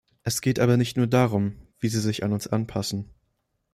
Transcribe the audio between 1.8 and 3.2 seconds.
sie sich an uns anpassen.